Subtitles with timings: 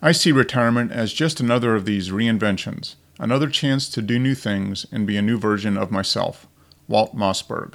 [0.00, 4.86] I see retirement as just another of these reinventions, another chance to do new things
[4.92, 6.46] and be a new version of myself.
[6.86, 7.74] Walt Mossberg.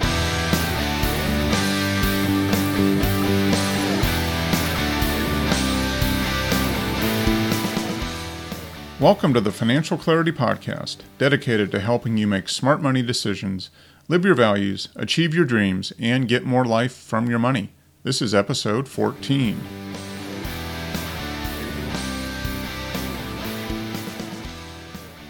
[8.98, 13.68] Welcome to the Financial Clarity Podcast, dedicated to helping you make smart money decisions,
[14.08, 17.74] live your values, achieve your dreams, and get more life from your money.
[18.02, 19.60] This is episode 14.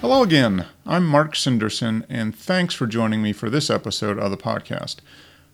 [0.05, 0.67] Hello again.
[0.85, 4.97] I'm Mark Sinderson, and thanks for joining me for this episode of the podcast,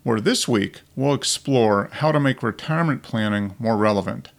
[0.03, 4.31] where this week we'll explore how to make retirement planning more relevant.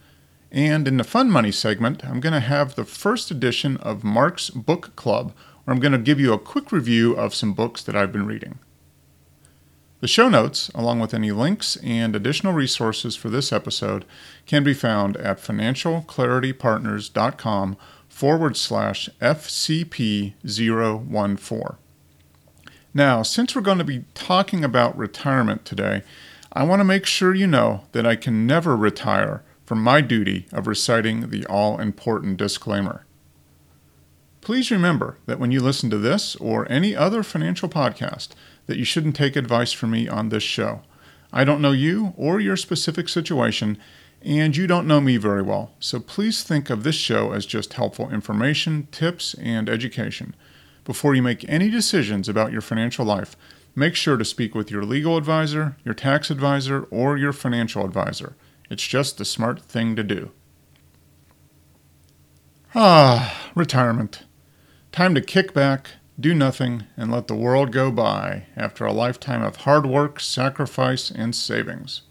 [0.50, 4.50] And in the Fun Money segment, I'm going to have the first edition of Mark's
[4.50, 5.32] Book Club,
[5.64, 8.26] where I'm going to give you a quick review of some books that I've been
[8.26, 8.58] reading.
[10.00, 14.04] The show notes, along with any links and additional resources for this episode,
[14.44, 17.76] can be found at financialclaritypartners.com
[18.12, 21.76] forward slash FCP014.
[22.94, 26.02] Now, since we're going to be talking about retirement today,
[26.52, 30.46] I want to make sure you know that I can never retire from my duty
[30.52, 33.06] of reciting the all important disclaimer.
[34.42, 38.32] Please remember that when you listen to this or any other financial podcast,
[38.66, 40.82] that you shouldn't take advice from me on this show.
[41.32, 43.78] I don't know you or your specific situation,
[44.24, 47.74] and you don't know me very well, so please think of this show as just
[47.74, 50.34] helpful information, tips, and education.
[50.84, 53.36] Before you make any decisions about your financial life,
[53.74, 58.36] make sure to speak with your legal advisor, your tax advisor, or your financial advisor.
[58.70, 60.30] It's just the smart thing to do.
[62.74, 64.22] Ah, retirement.
[64.92, 69.42] Time to kick back, do nothing, and let the world go by after a lifetime
[69.42, 72.02] of hard work, sacrifice, and savings.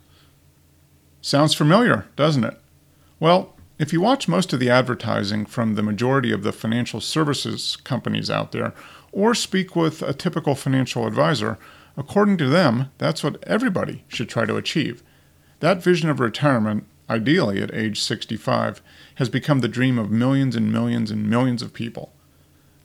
[1.22, 2.58] Sounds familiar, doesn't it?
[3.20, 7.78] Well, if you watch most of the advertising from the majority of the financial services
[7.84, 8.74] companies out there,
[9.12, 11.60] or speak with a typical financial advisor,
[11.96, 15.04] according to them, that's what everybody should try to achieve.
[15.60, 18.82] That vision of retirement, ideally at age 65,
[19.16, 22.12] has become the dream of millions and millions and millions of people.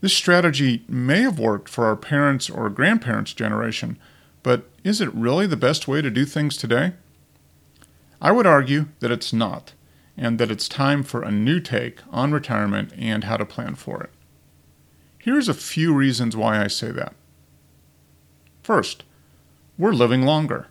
[0.03, 3.99] This strategy may have worked for our parents' or grandparents' generation,
[4.43, 6.93] but is it really the best way to do things today?
[8.21, 9.75] I would argue that it's not,
[10.17, 14.03] and that it's time for a new take on retirement and how to plan for
[14.03, 14.11] it.
[15.19, 17.15] Here's a few reasons why I say that.
[18.63, 19.05] First,
[19.79, 20.69] we're living longer.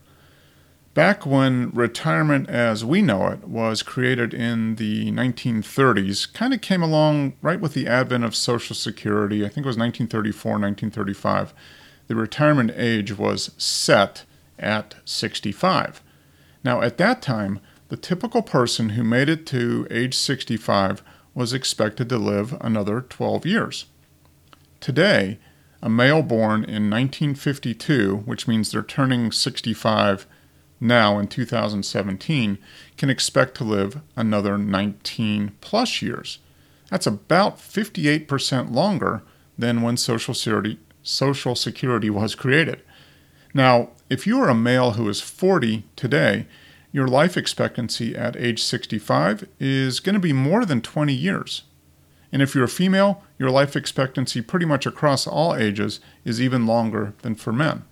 [0.93, 6.81] Back when retirement as we know it was created in the 1930s, kind of came
[6.81, 9.43] along right with the advent of Social Security.
[9.43, 11.53] I think it was 1934, 1935.
[12.07, 14.23] The retirement age was set
[14.57, 16.01] at 65.
[16.65, 17.59] Now, at that time,
[17.89, 21.03] the typical person who made it to age 65
[21.35, 23.85] was expected to live another 12 years.
[24.79, 25.37] Today,
[25.83, 30.25] a male born in 1952, which means they're turning 65
[30.79, 32.57] now in 2017,
[32.97, 36.39] can expect to live another 19 plus years.
[36.89, 39.21] That's about 58% longer
[39.55, 42.81] than when Social Security, Social Security was created.
[43.53, 46.47] Now, if you are a male who is 40 today,
[46.91, 51.63] your life expectancy at age 65 is going to be more than 20 years.
[52.31, 56.67] And if you're a female, your life expectancy pretty much across all ages is even
[56.67, 57.83] longer than for men.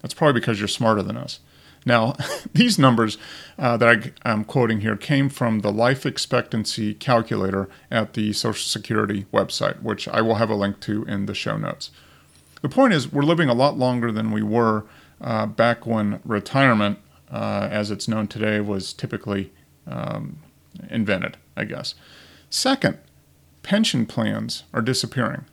[0.00, 1.40] That's probably because you're smarter than us.
[1.84, 2.14] Now,
[2.52, 3.18] these numbers
[3.58, 8.64] uh, that I, am quoting here came from the life expectancy calculator at the Social
[8.64, 11.90] Security website, which I will have a link to in the show notes.
[12.62, 14.84] The point is, we're living a lot longer than we were
[15.20, 16.98] uh, back when retirement,
[17.30, 19.52] uh, as it's known today, was typically
[19.86, 20.38] um,
[20.88, 21.94] invented, I guess.
[22.50, 22.98] Second,
[23.62, 25.44] pension plans are disappearing.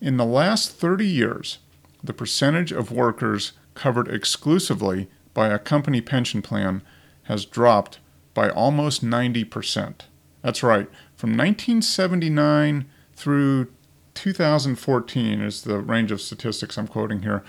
[0.00, 1.58] In the last 30 years,
[2.02, 6.82] the percentage of workers covered exclusively by a company pension plan
[7.24, 7.98] has dropped
[8.34, 10.00] by almost 90%.
[10.42, 13.68] That's right, from 1979 through
[14.14, 17.42] 2014 is the range of statistics I'm quoting here.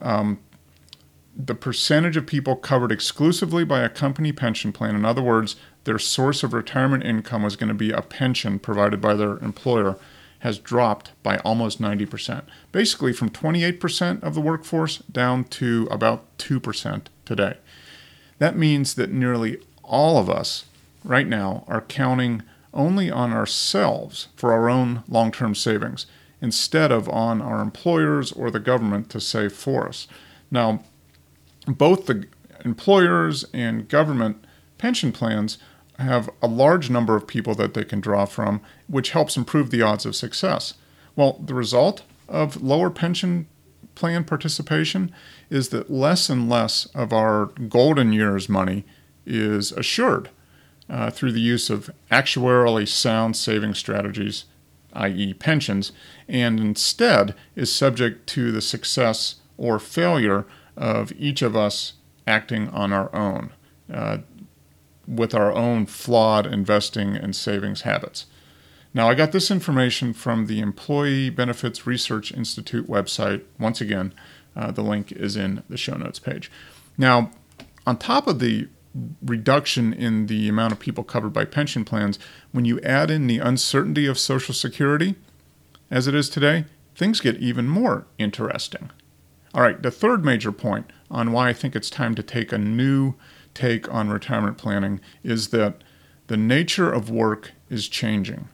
[0.00, 0.40] Um,
[1.36, 5.98] the percentage of people covered exclusively by a company pension plan, in other words, their
[5.98, 9.96] source of retirement income was going to be a pension provided by their employer,
[10.40, 12.44] has dropped by almost 90%.
[12.70, 17.56] Basically, from 28% of the workforce down to about 2% today.
[18.38, 20.64] That means that nearly all of us
[21.02, 22.42] right now are counting
[22.72, 26.06] only on ourselves for our own long term savings
[26.40, 30.06] instead of on our employers or the government to save for us.
[30.50, 30.82] Now,
[31.66, 32.26] both the
[32.64, 34.44] employers and government
[34.78, 35.58] pension plans
[35.98, 39.82] have a large number of people that they can draw from, which helps improve the
[39.82, 40.74] odds of success.
[41.14, 43.46] Well, the result of lower pension
[43.94, 45.12] plan participation
[45.50, 48.84] is that less and less of our golden years money
[49.24, 50.30] is assured
[50.88, 54.44] uh, through the use of actuarially sound saving strategies,
[54.92, 55.92] i.e., pensions,
[56.28, 60.44] and instead is subject to the success or failure
[60.76, 61.94] of each of us
[62.26, 63.52] acting on our own
[63.92, 64.18] uh,
[65.06, 68.26] with our own flawed investing and savings habits.
[68.94, 73.42] Now, I got this information from the Employee Benefits Research Institute website.
[73.58, 74.14] Once again,
[74.56, 76.50] uh, the link is in the show notes page.
[76.96, 77.30] Now,
[77.86, 78.68] on top of the
[79.20, 82.18] reduction in the amount of people covered by pension plans,
[82.52, 85.16] when you add in the uncertainty of Social Security,
[85.90, 88.90] as it is today, things get even more interesting.
[89.54, 92.58] All right, the third major point on why I think it's time to take a
[92.58, 93.14] new
[93.54, 95.84] take on retirement planning is that
[96.26, 98.48] the nature of work is changing.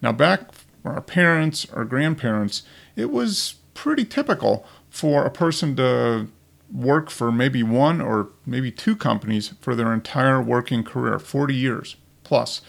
[0.00, 2.62] Now, back for our parents or grandparents,
[2.94, 6.28] it was pretty typical for a person to
[6.72, 11.96] work for maybe one or maybe two companies for their entire working career 40 years
[12.22, 12.60] plus.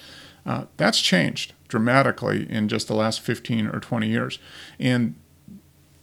[0.46, 4.40] Uh, that's changed dramatically in just the last 15 or 20 years.
[4.80, 5.16] And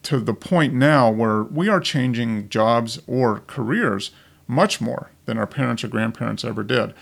[0.04, 4.10] to the point now where we are changing jobs or careers
[4.46, 6.94] much more than our parents or grandparents ever did.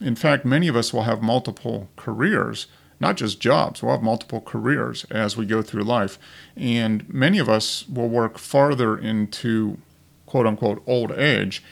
[0.00, 2.66] In fact, many of us will have multiple careers
[3.00, 6.18] not just jobs, we'll have multiple careers as we go through life.
[6.54, 9.78] And many of us will work farther into
[10.26, 11.64] quote unquote old age,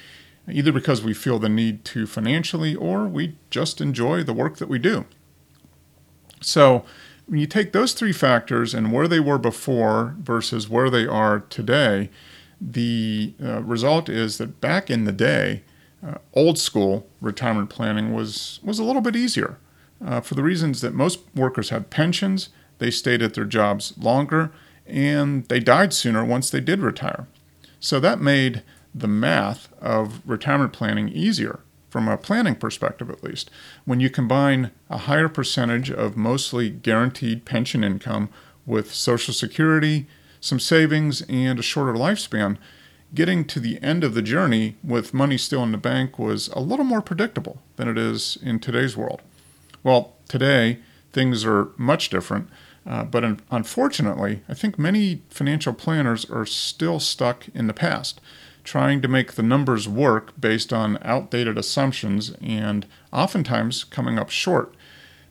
[0.51, 4.69] either because we feel the need to financially or we just enjoy the work that
[4.69, 5.05] we do.
[6.41, 6.85] So,
[7.29, 11.41] when you take those three factors and where they were before versus where they are
[11.41, 12.11] today,
[12.61, 15.63] the uh, result is that back in the day,
[16.05, 19.59] uh, old school retirement planning was was a little bit easier
[20.05, 24.53] uh, for the reasons that most workers had pensions, they stayed at their jobs longer,
[24.87, 27.27] and they died sooner once they did retire.
[27.81, 28.63] So that made
[28.95, 33.51] the math of retirement planning easier from a planning perspective at least.
[33.85, 38.29] When you combine a higher percentage of mostly guaranteed pension income
[38.67, 40.07] with Social Security,
[40.41, 42.59] some savings, and a shorter lifespan,
[43.15, 46.61] getting to the end of the journey with money still in the bank was a
[46.61, 49.23] little more predictable than it is in today's world.
[49.83, 50.81] Well, today
[51.13, 52.49] things are much different.
[52.89, 58.19] Uh, but un- unfortunately, I think many financial planners are still stuck in the past,
[58.69, 64.75] trying to make the numbers work based on outdated assumptions and oftentimes coming up short.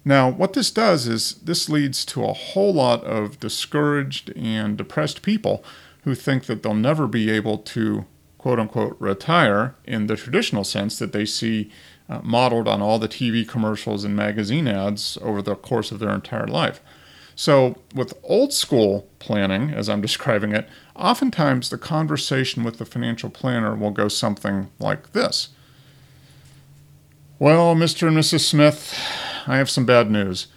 [0.04, 5.22] Now, what this does is this leads to a whole lot of discouraged and depressed
[5.22, 5.64] people
[6.02, 8.06] who think that they'll never be able to
[8.40, 11.70] quote unquote retire in the traditional sense that they see
[12.10, 16.10] uh, modeled on all the TV commercials and magazine ads over the course of their
[16.10, 16.82] entire life.
[17.40, 23.30] So, with old school planning, as I'm describing it, oftentimes the conversation with the financial
[23.30, 25.50] planner will go something like this
[27.38, 28.08] Well, Mr.
[28.08, 28.40] and Mrs.
[28.40, 29.00] Smith,
[29.46, 30.48] I have some bad news.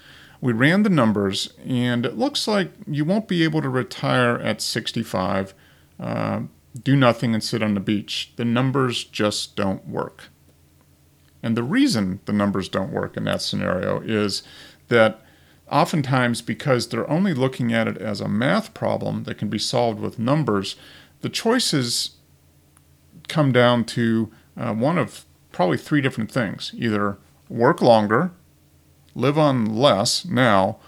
[0.41, 4.63] We ran the numbers, and it looks like you won't be able to retire at
[4.63, 5.53] 65,
[6.01, 6.41] uh,
[6.83, 8.33] do nothing, and sit on the beach.
[8.37, 10.31] The numbers just don't work.
[11.43, 14.43] And the reason the numbers don't work in that scenario is
[14.89, 15.21] that
[15.71, 20.01] oftentimes, because they're only looking at it as a math problem that can be solved
[20.01, 20.77] with numbers,
[21.21, 22.17] the choices
[23.29, 28.33] come down to uh, one of probably three different things either work longer,
[29.15, 30.79] live on less now,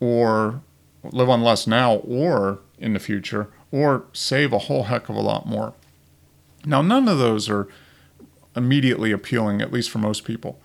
[0.00, 0.62] or
[1.04, 5.20] live on less now or in the future, or save a whole heck of a
[5.20, 5.74] lot more.
[6.64, 7.68] Now, none of those are
[8.54, 10.60] immediately appealing, at least for most people.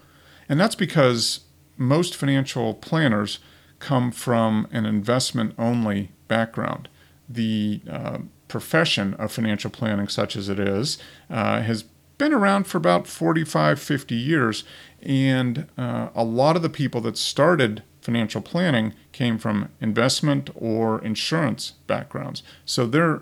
[0.49, 1.41] And that's because
[1.77, 3.39] most financial planners
[3.79, 6.89] come from an investment only background.
[7.29, 10.97] The uh, profession of financial planning, such as it is,
[11.29, 11.83] uh, has
[12.17, 14.63] been around for about 45, 50 years.
[15.01, 21.03] And uh, a lot of the people that started financial planning came from investment or
[21.03, 22.41] insurance backgrounds.
[22.65, 23.21] So the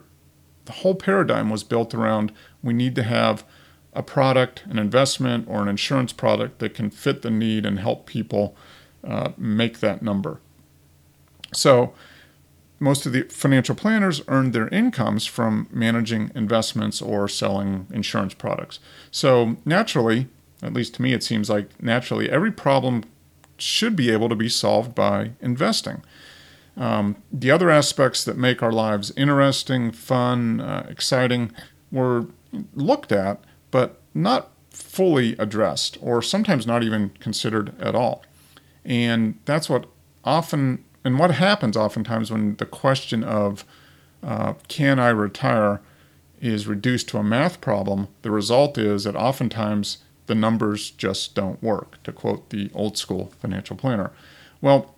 [0.70, 2.32] whole paradigm was built around
[2.62, 3.44] we need to have
[3.94, 8.06] a product, an investment, or an insurance product that can fit the need and help
[8.06, 8.56] people
[9.04, 10.42] uh, make that number.
[11.56, 11.94] So,
[12.78, 18.80] most of the financial planners earn their incomes from managing investments or selling insurance products.
[19.12, 20.28] So, naturally,
[20.62, 23.06] at least to me, it seems like naturally every problem
[23.58, 26.04] should be able to be solved by investing.
[26.76, 31.54] Um, the other aspects that make our lives interesting, fun, uh, exciting
[31.92, 32.28] were
[32.74, 38.24] looked at but not fully addressed or sometimes not even considered at all.
[38.86, 39.88] And that's what
[40.24, 43.64] often, and what happens oftentimes when the question of
[44.24, 45.80] uh, can I retire
[46.42, 51.62] is reduced to a math problem, the result is that oftentimes the numbers just don't
[51.62, 54.12] work, to quote the old school financial planner.
[54.62, 54.96] Well,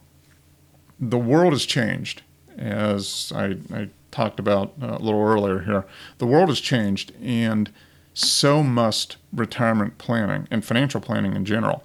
[1.00, 2.22] the world has changed,
[2.58, 5.86] as I, I talked about a little earlier here.
[6.18, 7.70] The world has changed, and
[8.14, 11.84] so must retirement planning and financial planning in general.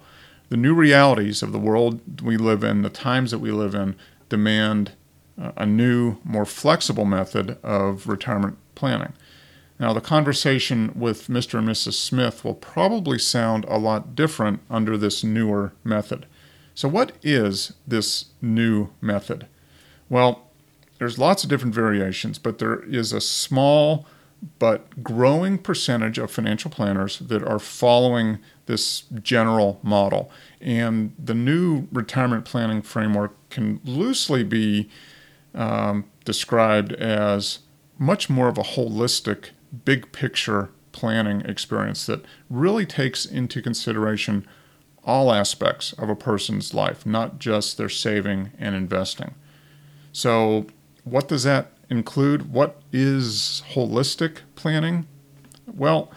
[0.49, 3.95] The new realities of the world we live in, the times that we live in,
[4.33, 4.93] demand
[5.37, 9.13] a new, more flexible method of retirement planning.
[9.79, 11.59] Now, the conversation with Mr.
[11.59, 11.93] and Mrs.
[11.93, 16.25] Smith will probably sound a lot different under this newer method.
[16.73, 19.45] So, what is this new method?
[20.09, 20.47] Well,
[20.97, 24.07] there's lots of different variations, but there is a small
[24.57, 30.31] but growing percentage of financial planners that are following this general model.
[30.59, 34.89] And the new retirement planning framework can loosely be
[35.55, 37.59] um, described as
[37.97, 39.49] much more of a holistic,
[39.85, 44.47] big picture planning experience that really takes into consideration
[45.03, 49.35] all aspects of a person's life, not just their saving and investing.
[50.11, 50.67] So,
[51.03, 52.51] what does that include?
[52.53, 55.07] What is holistic planning?
[55.67, 56.11] Well,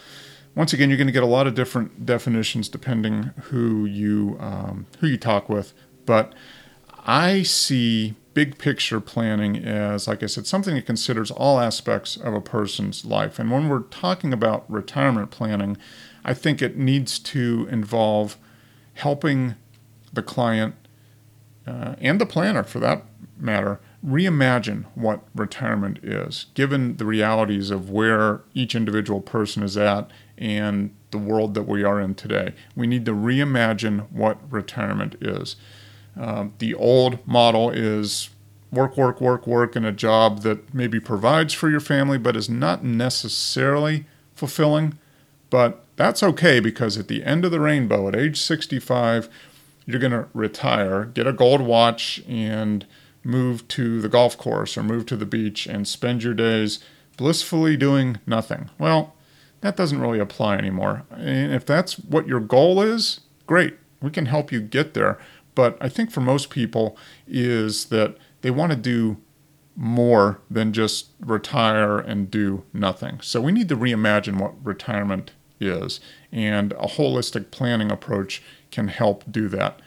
[0.54, 4.86] once again, you're going to get a lot of different definitions depending who you um,
[5.00, 5.72] who you talk with,
[6.04, 6.34] but
[7.06, 12.34] I see big picture planning as, like I said, something that considers all aspects of
[12.34, 13.38] a person's life.
[13.38, 15.78] And when we're talking about retirement planning,
[16.24, 18.36] I think it needs to involve
[18.94, 19.54] helping
[20.12, 20.74] the client
[21.66, 23.04] uh, and the planner, for that
[23.38, 30.10] matter, reimagine what retirement is, given the realities of where each individual person is at
[30.38, 32.54] and the world that we are in today.
[32.74, 35.56] We need to reimagine what retirement is.
[36.16, 38.30] Um, the old model is
[38.72, 42.48] work, work, work, work in a job that maybe provides for your family but is
[42.48, 44.98] not necessarily fulfilling.
[45.50, 49.28] But that's okay because at the end of the rainbow, at age 65,
[49.86, 52.84] you're going to retire, get a gold watch, and
[53.22, 56.80] move to the golf course or move to the beach and spend your days
[57.16, 58.70] blissfully doing nothing.
[58.78, 59.14] Well,
[59.60, 61.04] that doesn't really apply anymore.
[61.10, 63.76] And if that's what your goal is, great.
[64.00, 65.18] We can help you get there.
[65.56, 66.96] But I think for most people
[67.26, 69.16] is that they want to do
[69.74, 73.20] more than just retire and do nothing.
[73.20, 75.98] So we need to reimagine what retirement is,
[76.30, 79.80] and a holistic planning approach can help do that.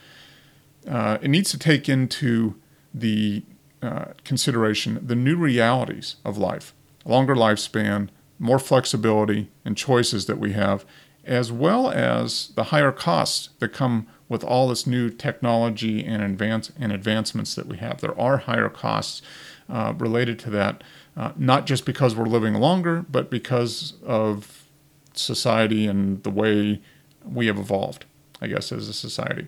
[0.87, 2.55] Uh, it needs to take into
[2.93, 3.43] the
[3.81, 6.73] uh, consideration the new realities of life,
[7.05, 8.09] longer lifespan,
[8.39, 10.85] more flexibility and choices that we have,
[11.25, 16.71] as well as the higher costs that come with all this new technology and advance
[16.79, 18.01] and advancements that we have.
[18.01, 19.21] There are higher costs
[19.67, 20.83] uh, related to that,
[21.17, 24.65] uh, not just because we're living longer, but because of
[25.13, 26.81] society and the way
[27.23, 28.05] we have evolved,
[28.41, 29.47] I guess, as a society.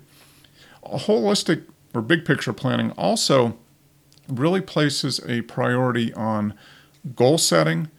[0.84, 1.64] A holistic
[1.94, 3.58] or big picture planning also
[4.28, 6.54] really places a priority on
[7.16, 7.90] goal setting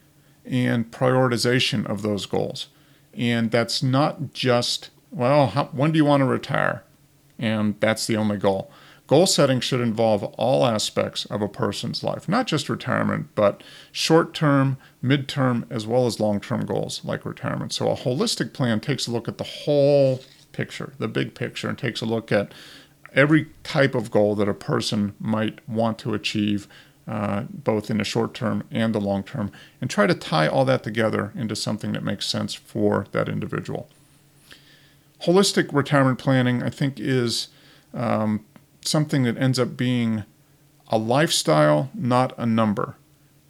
[0.45, 2.67] and prioritization of those goals.
[3.17, 6.83] And that's not just, well, how, when do you want to retire?
[7.37, 8.71] And that's the only goal.
[9.05, 14.33] Goal setting should involve all aspects of a person's life, not just retirement, but short
[14.33, 17.73] term, mid term, as well as long term goals like retirement.
[17.73, 20.21] So a holistic plan takes a look at the whole
[20.53, 22.53] picture, the big picture, and takes a look at
[23.13, 26.67] every type of goal that a person might want to achieve,
[27.07, 30.65] uh, both in the short term and the long term, and try to tie all
[30.65, 33.89] that together into something that makes sense for that individual.
[35.23, 37.49] Holistic retirement planning, I think, is
[37.93, 38.45] um,
[38.81, 40.23] something that ends up being
[40.89, 42.95] a lifestyle, not a number.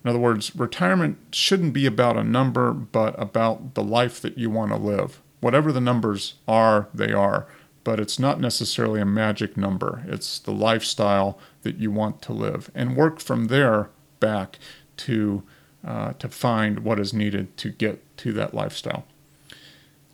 [0.03, 4.50] In other words, retirement shouldn't be about a number, but about the life that you
[4.50, 5.22] want to live.
[5.39, 7.48] Whatever the numbers are, they are
[7.83, 10.03] but it's not necessarily a magic number.
[10.07, 14.57] It's the lifestyle that you want to live, and work from there back
[14.97, 15.43] to
[15.85, 19.05] uh, to find what is needed to get to that lifestyle.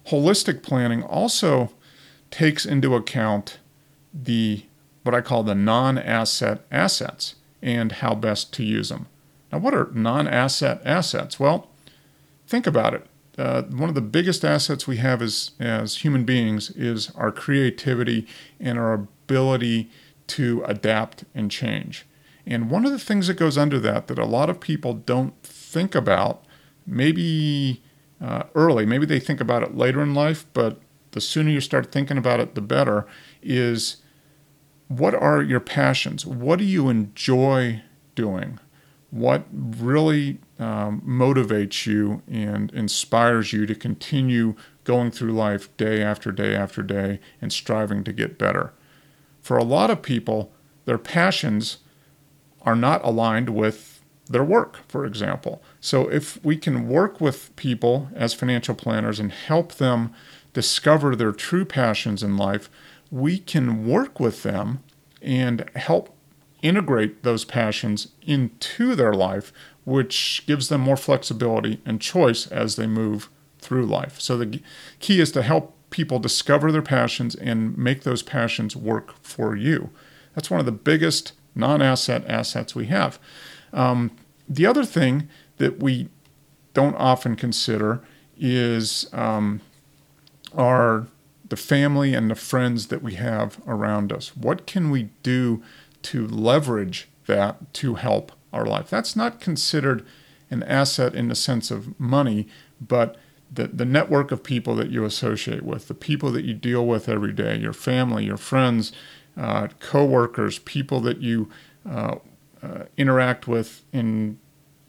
[0.08, 1.72] Holistic planning also
[2.32, 3.60] takes into account
[4.14, 4.66] the
[5.04, 9.08] what I call the non-asset assets and how best to use them.
[9.52, 11.40] Now, what are non-asset assets?
[11.40, 11.68] Well,
[12.48, 13.06] think about it
[13.40, 18.28] uh, one of the biggest assets we have as, as human beings is our creativity
[18.60, 19.90] and our ability
[20.28, 22.06] to adapt and change.
[22.46, 25.42] And one of the things that goes under that that a lot of people don't
[25.42, 26.44] think about,
[26.86, 27.82] maybe
[28.22, 28.86] uh, early.
[28.86, 30.82] Maybe they think about it later in life, but
[31.12, 33.08] the sooner you start thinking about it, the better.
[33.42, 33.98] Is
[34.90, 36.26] what are your passions?
[36.26, 37.84] What do you enjoy
[38.16, 38.60] doing?
[39.12, 46.32] What really um, motivates you and inspires you to continue going through life day after
[46.32, 48.74] day after day and striving to get better?
[49.42, 50.52] For a lot of people,
[50.86, 51.78] their passions
[52.62, 55.62] are not aligned with their work, for example.
[55.82, 60.14] So, if we can work with people as financial planners and help them
[60.54, 62.70] discover their true passions in life,
[63.10, 64.84] we can work with them
[65.22, 66.16] and help
[66.62, 69.54] integrate those passions into their life,
[69.86, 74.20] which gives them more flexibility and choice as they move through life.
[74.20, 74.62] So, the
[75.00, 79.90] key is to help people discover their passions and make those passions work for you.
[80.36, 83.20] That's one of the biggest non asset assets we have.
[83.74, 84.12] Um,
[84.48, 86.10] the other thing that we
[86.74, 88.02] don't often consider
[88.38, 89.62] is um,
[90.56, 91.08] our
[91.50, 94.36] the family and the friends that we have around us.
[94.38, 95.64] What can we do
[96.04, 98.90] to leverage that to help our life?
[98.90, 100.06] That's not considered
[100.50, 102.48] an asset in the sense of money,
[102.82, 103.18] but
[103.52, 107.10] the, the network of people that you associate with, the people that you deal with
[107.10, 108.92] every day, your family, your friends,
[109.38, 111.50] uh, coworkers, people that you
[111.90, 112.16] uh,
[112.62, 114.40] uh, interact with in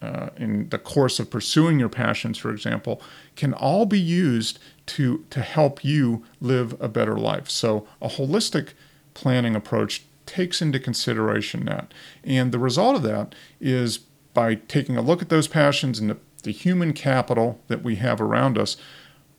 [0.03, 3.03] uh, in the course of pursuing your passions, for example,
[3.37, 7.51] can all be used to to help you live a better life.
[7.51, 8.71] So a holistic
[9.13, 11.93] planning approach takes into consideration that,
[12.25, 13.99] and the result of that is
[14.33, 18.21] by taking a look at those passions and the the human capital that we have
[18.21, 18.77] around us,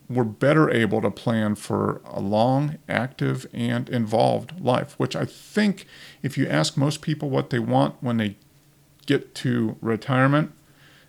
[0.10, 5.86] we're better able to plan for a long, active, and involved life, which I think
[6.22, 8.36] if you ask most people what they want when they
[9.06, 10.52] get to retirement,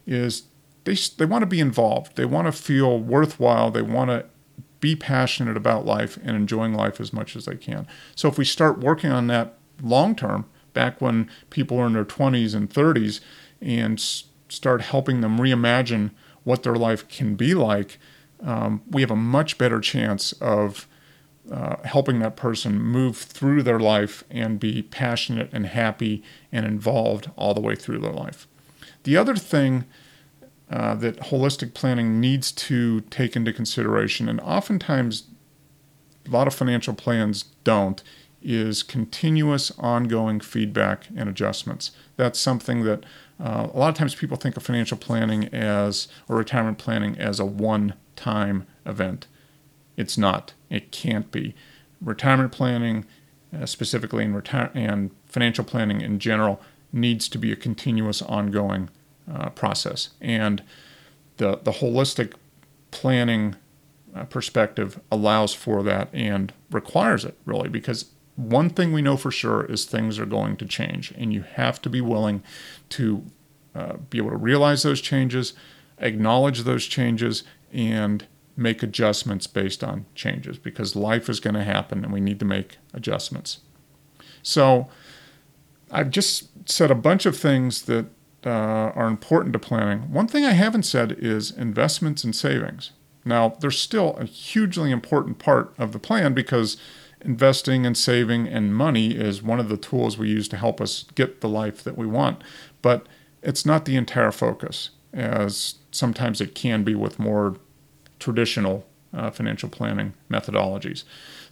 [0.06, 0.44] is
[0.84, 2.16] they, they want to be involved.
[2.16, 3.70] They want to feel worthwhile.
[3.70, 4.26] They want to
[4.80, 7.86] be passionate about life and enjoying life as much as they can.
[8.14, 12.04] So if we start working on that long term, back when people were in their
[12.04, 13.20] 20s and 30s,
[13.60, 14.00] and
[14.48, 16.10] start helping them reimagine
[16.44, 17.98] what their life can be like,
[18.42, 20.88] um, we have a much better chance of
[21.50, 27.30] uh, helping that person move through their life and be passionate and happy and involved
[27.36, 28.46] all the way through their life.
[29.04, 29.84] The other thing
[30.70, 35.24] uh, that holistic planning needs to take into consideration, and oftentimes
[36.26, 38.02] a lot of financial plans don't,
[38.44, 41.92] is continuous ongoing feedback and adjustments.
[42.16, 43.04] That's something that
[43.40, 47.40] uh, a lot of times people think of financial planning as, or retirement planning as
[47.40, 49.26] a one time event.
[49.96, 51.54] It's not, it can't be.
[52.00, 53.04] Retirement planning,
[53.56, 56.60] uh, specifically in retire- and financial planning in general,
[56.92, 58.90] needs to be a continuous, ongoing
[59.32, 60.10] uh, process.
[60.20, 60.62] And
[61.38, 62.34] the, the holistic
[62.90, 63.56] planning
[64.14, 69.30] uh, perspective allows for that and requires it, really, because one thing we know for
[69.30, 72.42] sure is things are going to change, and you have to be willing
[72.90, 73.24] to
[73.74, 75.52] uh, be able to realize those changes,
[75.98, 82.04] acknowledge those changes, and make adjustments based on changes because life is going to happen
[82.04, 83.60] and we need to make adjustments.
[84.42, 84.88] So,
[85.90, 88.06] I've just said a bunch of things that
[88.44, 90.10] uh, are important to planning.
[90.10, 92.92] One thing I haven't said is investments and savings.
[93.24, 96.76] Now, they're still a hugely important part of the plan because
[97.24, 101.04] investing and saving and money is one of the tools we use to help us
[101.14, 102.42] get the life that we want.
[102.80, 103.06] But
[103.42, 107.56] it's not the entire focus, as sometimes it can be with more
[108.18, 111.04] traditional uh, financial planning methodologies.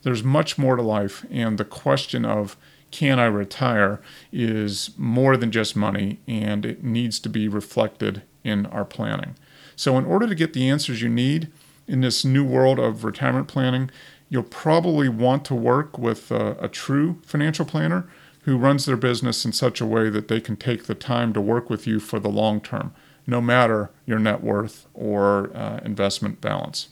[0.03, 2.57] There's much more to life, and the question of
[2.91, 4.01] can I retire
[4.33, 9.37] is more than just money, and it needs to be reflected in our planning.
[9.77, 11.51] So, in order to get the answers you need
[11.87, 13.91] in this new world of retirement planning,
[14.31, 18.09] you'll probably want to work with a, a, true financial planner
[18.45, 21.41] who runs their business in such a way that they can take the time to
[21.41, 22.95] work with you for the long term,
[23.27, 26.89] no matter your net worth or uh, investment balance.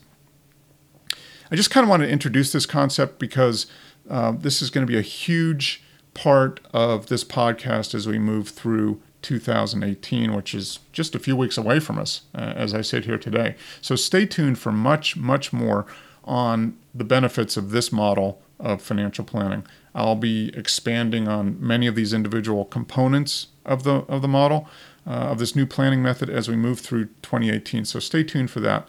[1.50, 3.66] I just kind of want to introduce this concept because
[4.10, 8.48] uh, this is going to be a huge part of this podcast as we move
[8.48, 13.04] through 2018, which is just a few weeks away from us uh, as I sit
[13.04, 13.54] here today.
[13.80, 15.86] So stay tuned for much, much more
[16.28, 19.64] on the benefits of this model of financial planning.
[19.94, 24.68] I'll be expanding on many of these individual components of the of the model
[25.06, 27.84] uh, of this new planning method as we move through 2018.
[27.84, 28.86] So stay tuned for that.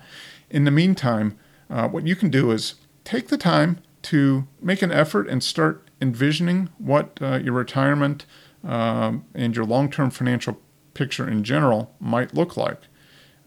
[0.49, 1.37] In the meantime,
[1.69, 5.89] uh, what you can do is take the time to make an effort and start
[6.01, 8.25] envisioning what uh, your retirement
[8.63, 10.59] um, and your long-term financial
[10.93, 12.81] picture in general might look like.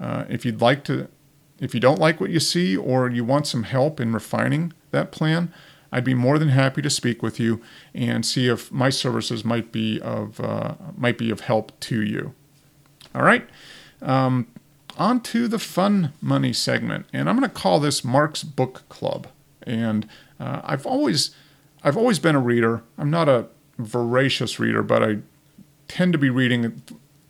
[0.01, 1.09] Uh, if you'd like to
[1.63, 5.13] if you don't like what you see or you want some help in refining that
[5.13, 5.53] plan,
[5.93, 7.63] I'd be more than happy to speak with you
[7.95, 12.35] and see if my services might be of uh, might be of help to you.
[13.15, 13.49] All right.
[14.01, 14.49] Um,
[14.99, 19.29] on to the fun money segment, and I'm going to call this Mark's Book Club.
[19.63, 20.09] And
[20.41, 21.31] uh, I've always
[21.85, 22.83] I've always been a reader.
[22.99, 23.47] I'm not a
[23.79, 25.19] voracious reader, but I
[25.87, 26.83] tend to be reading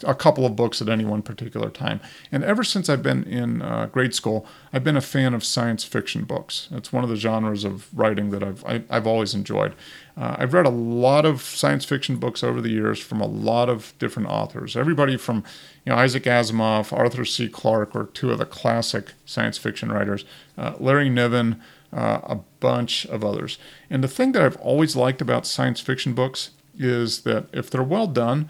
[0.04, 2.00] a couple of books at any one particular time.
[2.30, 5.84] And ever since I've been in uh, grade school, I've been a fan of science
[5.84, 6.68] fiction books.
[6.70, 9.74] It's one of the genres of writing that I've I, have i have always enjoyed.
[10.16, 13.68] Uh, I've read a lot of science fiction books over the years from a lot
[13.68, 14.76] of different authors.
[14.76, 15.44] Everybody from
[15.84, 17.48] you know Isaac Asimov, Arthur C.
[17.48, 20.24] Clarke, or two of the classic science fiction writers,
[20.58, 21.60] uh, Larry Niven.
[21.94, 23.58] Uh, a bunch of others.
[23.90, 27.82] And the thing that I've always liked about science fiction books is that if they're
[27.82, 28.48] well done,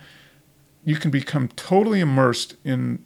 [0.85, 3.05] you can become totally immersed in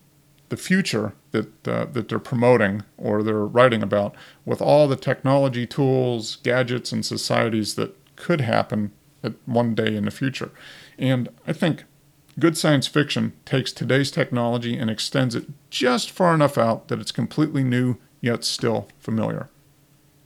[0.49, 5.67] the future that uh, that they're promoting or they're writing about with all the technology
[5.67, 10.51] tools, gadgets, and societies that could happen at one day in the future.
[10.99, 11.85] And I think
[12.39, 17.12] good science fiction takes today's technology and extends it just far enough out that it's
[17.12, 19.49] completely new yet still familiar.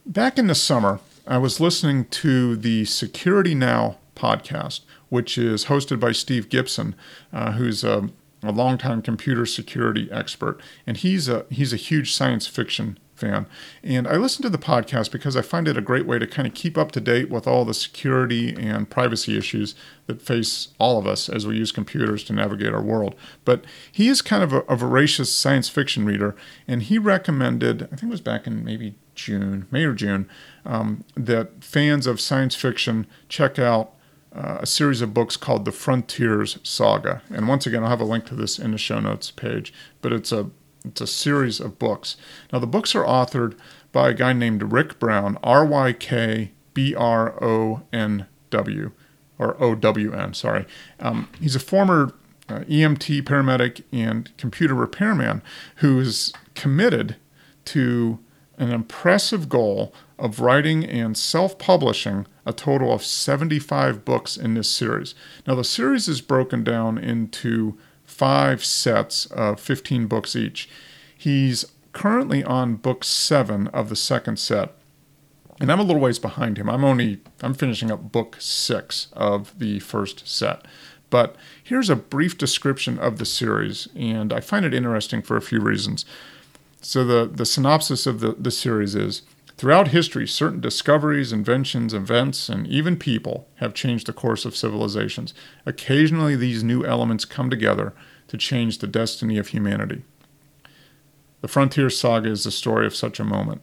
[0.07, 6.01] Back in the summer, I was listening to the Security Now podcast, which is hosted
[6.01, 6.95] by Steve Gibson,
[7.33, 8.09] uh, who's a,
[8.43, 13.47] a longtime computer security expert, and he's a he's a huge science fiction fan.
[13.85, 16.49] And I listen to the podcast because I find it a great way to kind
[16.49, 19.75] of keep up to date with all the security and privacy issues
[20.07, 23.15] that face all of us as we use computers to navigate our world.
[23.45, 26.35] But he is kind of a, a voracious science fiction reader,
[26.67, 30.29] and he recommended, I think it was back in maybe June, May or June,
[30.65, 33.93] um, that fans of science fiction check out
[34.35, 37.23] uh, a series of books called the Frontiers Saga.
[37.31, 39.73] And once again, I'll have a link to this in the show notes page.
[40.01, 40.51] But it's a
[40.85, 42.17] it's a series of books.
[42.53, 43.57] Now the books are authored
[43.93, 48.93] by a guy named Ryk Brown, R Y K B R O N W,
[49.39, 50.33] or O W N.
[50.35, 50.65] Sorry,
[51.01, 52.15] um, he's a former
[52.49, 55.43] uh, EMT paramedic and computer repairman
[55.77, 57.17] who is committed
[57.67, 58.19] to
[58.59, 64.71] an impressive goal of writing and self publishing a total of 75 books in this
[64.71, 65.15] series.
[65.47, 70.69] Now, the series is broken down into five sets of 15 books each.
[71.17, 74.75] He's currently on book seven of the second set.
[75.61, 76.71] And I'm a little ways behind him.
[76.71, 80.65] I'm only I'm finishing up book six of the first set.
[81.11, 85.43] But here's a brief description of the series, and I find it interesting for a
[85.43, 86.05] few reasons.
[86.81, 89.23] So the, the synopsis of the, the series is
[89.61, 95.35] Throughout history, certain discoveries, inventions, events, and even people have changed the course of civilizations.
[95.67, 97.93] Occasionally, these new elements come together
[98.29, 100.03] to change the destiny of humanity.
[101.43, 103.61] The Frontier Saga is the story of such a moment.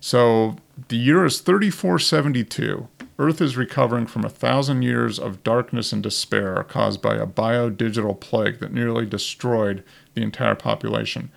[0.00, 0.56] So,
[0.88, 2.88] the year is 3472.
[3.16, 8.18] Earth is recovering from a thousand years of darkness and despair caused by a biodigital
[8.18, 11.30] plague that nearly destroyed the entire population.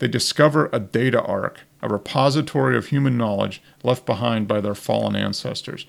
[0.00, 5.16] They discover a data ark a repository of human knowledge left behind by their fallen
[5.16, 5.86] ancestors.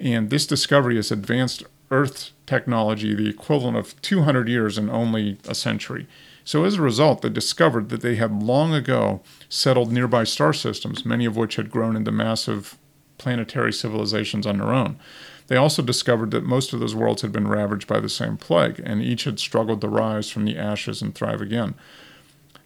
[0.00, 5.54] And this discovery has advanced Earth technology the equivalent of 200 years in only a
[5.54, 6.06] century.
[6.44, 11.06] So, as a result, they discovered that they had long ago settled nearby star systems,
[11.06, 12.76] many of which had grown into massive
[13.16, 14.98] planetary civilizations on their own.
[15.46, 18.80] They also discovered that most of those worlds had been ravaged by the same plague,
[18.84, 21.74] and each had struggled to rise from the ashes and thrive again.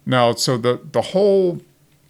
[0.05, 1.61] Now, so the, the whole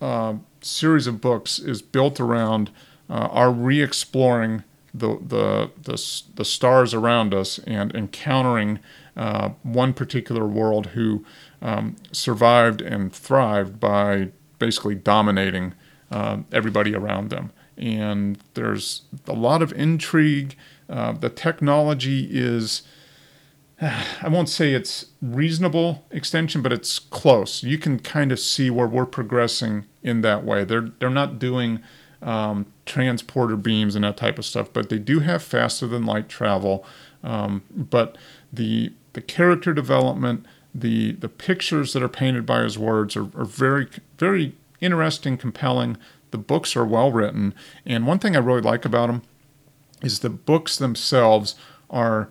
[0.02, 2.72] uh, series of books is built around
[3.10, 8.80] uh, our re-exploring the, the, the, the, stars around us and encountering
[9.16, 11.24] uh, one particular world who
[11.62, 15.74] um, survived and thrived by basically dominating
[16.12, 17.52] uh, everybody around them.
[17.78, 20.56] And there's a lot of intrigue.
[20.90, 22.82] Uh, the technology is
[24.22, 27.64] I won't say it's reasonable extension, but it's close.
[27.64, 30.64] You can kind of see where we're progressing in that way.
[30.64, 31.82] They're they're not doing
[32.22, 36.28] um, transporter beams and that type of stuff, but they do have faster than light
[36.30, 36.86] travel.
[37.24, 38.18] Um, but
[38.52, 43.46] the the character development, the the pictures that are painted by his words are, are
[43.46, 43.88] very
[44.18, 45.98] very interesting, compelling.
[46.32, 49.24] The books are well written, and one thing I really like about them
[50.04, 51.56] is the books themselves
[51.90, 52.30] are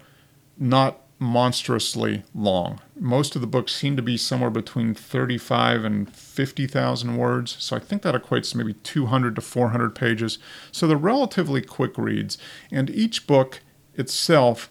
[0.57, 2.81] not monstrously long.
[2.99, 7.81] Most of the books seem to be somewhere between 35 and 50,000 words, so I
[7.81, 10.39] think that equates to maybe 200 to 400 pages.
[10.71, 12.39] So they're relatively quick reads,
[12.71, 13.61] and each book
[13.95, 14.71] itself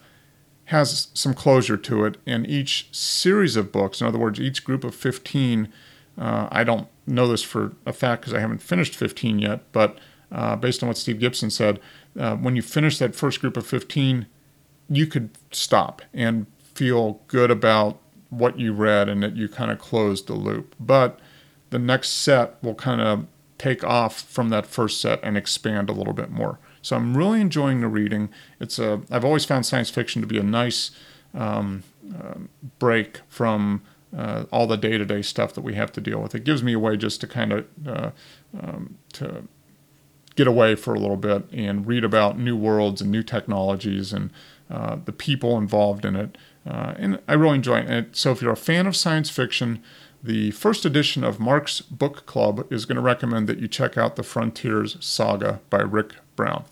[0.65, 4.83] has some closure to it, and each series of books, in other words, each group
[4.83, 5.71] of 15,
[6.17, 9.97] uh, I don't know this for a fact because I haven't finished 15 yet, but
[10.31, 11.79] uh, based on what Steve Gibson said,
[12.19, 14.27] uh, when you finish that first group of 15,
[14.89, 19.79] you could stop and feel good about what you read and that you kind of
[19.79, 20.75] closed the loop.
[20.79, 21.19] But
[21.69, 23.25] the next set will kind of
[23.57, 26.59] take off from that first set and expand a little bit more.
[26.81, 28.29] So I'm really enjoying the reading.
[28.59, 30.91] It's a I've always found science fiction to be a nice
[31.33, 31.83] um,
[32.15, 32.39] uh,
[32.79, 33.81] break from
[34.15, 36.33] uh, all the day-to-day stuff that we have to deal with.
[36.33, 38.11] It gives me a way just to kind of uh,
[38.61, 39.43] um, to
[40.35, 44.29] get away for a little bit and read about new worlds and new technologies and
[44.69, 46.37] uh, the people involved in it.
[46.65, 48.15] Uh, and I really enjoy it.
[48.15, 49.81] So if you're a fan of science fiction,
[50.21, 54.15] the first edition of Mark's Book Club is going to recommend that you check out
[54.15, 56.65] the Frontiers Saga by Ryk Brown.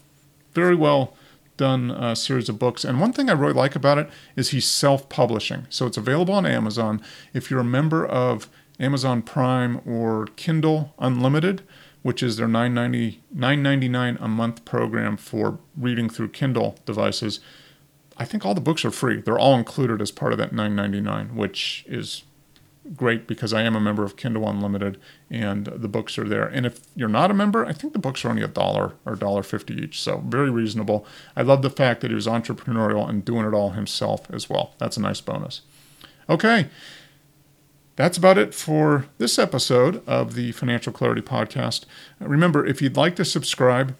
[0.53, 1.15] Very well
[1.57, 2.83] done uh, series of books.
[2.83, 5.67] And one thing I really like about it is he's self publishing.
[5.69, 7.01] So it's available on Amazon.
[7.33, 11.61] If you're a member of Amazon Prime or Kindle Unlimited,
[12.01, 17.39] which is their $9.90, $9.99 a month program for reading through Kindle devices,
[18.17, 19.21] I think all the books are free.
[19.21, 22.23] They're all included as part of that $9.99, which is
[22.95, 24.99] great because I am a member of Kindle Unlimited
[25.29, 26.45] and the books are there.
[26.45, 29.15] And if you're not a member, I think the books are only a dollar or
[29.15, 30.01] dollar fifty each.
[30.01, 31.05] So very reasonable.
[31.35, 34.73] I love the fact that he was entrepreneurial and doing it all himself as well.
[34.77, 35.61] That's a nice bonus.
[36.29, 36.69] Okay.
[37.95, 41.85] That's about it for this episode of the Financial Clarity Podcast.
[42.19, 43.95] Remember, if you'd like to subscribe,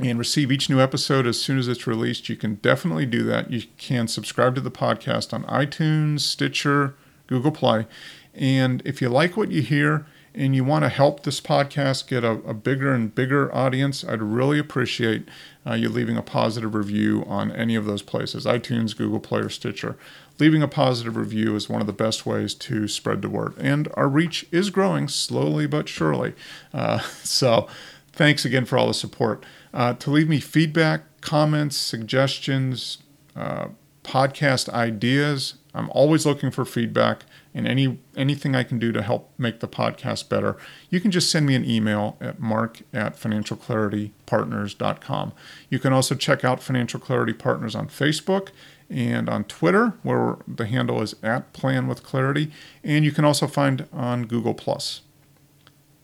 [0.00, 3.50] and receive each new episode as soon as it's released, you can definitely do that.
[3.50, 6.94] You can subscribe to the podcast on iTunes, Stitcher,
[7.26, 7.86] Google Play.
[8.34, 12.24] And if you like what you hear and you want to help this podcast get
[12.24, 15.28] a, a bigger and bigger audience, I'd really appreciate
[15.66, 19.48] uh, you leaving a positive review on any of those places iTunes, Google Play, or
[19.48, 19.96] Stitcher.
[20.38, 23.54] Leaving a positive review is one of the best ways to spread the word.
[23.58, 26.34] And our reach is growing slowly but surely.
[26.72, 27.68] Uh, so
[28.12, 29.44] thanks again for all the support.
[29.72, 32.98] Uh, to leave me feedback, comments, suggestions,
[33.36, 33.68] uh,
[34.02, 39.32] podcast ideas, I'm always looking for feedback and any anything I can do to help
[39.38, 40.58] make the podcast better.
[40.88, 45.32] You can just send me an email at mark at financialclaritypartners.com.
[45.68, 48.50] You can also check out Financial Clarity Partners on Facebook
[48.88, 52.50] and on Twitter, where the handle is at Plan with Clarity,
[52.82, 55.02] and you can also find on Google Plus.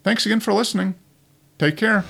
[0.05, 0.95] Thanks again for listening.
[1.59, 2.05] Take care.